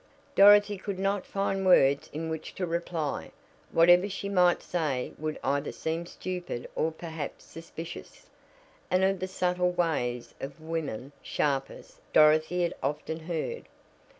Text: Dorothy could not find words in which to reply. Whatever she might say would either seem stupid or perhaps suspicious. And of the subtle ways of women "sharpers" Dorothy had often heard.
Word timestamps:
Dorothy 0.33 0.79
could 0.79 0.97
not 0.97 1.27
find 1.27 1.63
words 1.63 2.09
in 2.11 2.27
which 2.27 2.55
to 2.55 2.65
reply. 2.65 3.31
Whatever 3.71 4.09
she 4.09 4.29
might 4.29 4.63
say 4.63 5.11
would 5.19 5.37
either 5.43 5.71
seem 5.71 6.07
stupid 6.07 6.67
or 6.73 6.91
perhaps 6.91 7.45
suspicious. 7.45 8.25
And 8.89 9.03
of 9.03 9.19
the 9.19 9.27
subtle 9.27 9.69
ways 9.73 10.33
of 10.41 10.59
women 10.59 11.11
"sharpers" 11.21 11.99
Dorothy 12.13 12.63
had 12.63 12.73
often 12.81 13.19
heard. 13.19 13.67